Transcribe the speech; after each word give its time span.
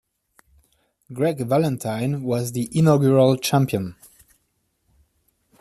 Greg 1.13 1.41
Valentine 1.43 2.23
was 2.23 2.53
the 2.53 2.67
inaugural 2.75 3.37
champion. 3.37 3.95